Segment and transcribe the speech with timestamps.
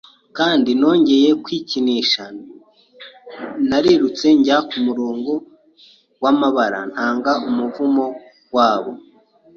[0.37, 2.23] Kandi nongeye kwikinisha,
[3.69, 5.33] narirutse njya kumurongo
[6.23, 8.05] wamabara, ntanga umuvumo
[8.55, 8.91] wabo